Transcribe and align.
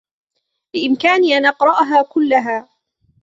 بإمكاني 0.73 1.37
أن 1.37 1.45
أقرأها 1.45 2.01
كلها. 2.09 2.69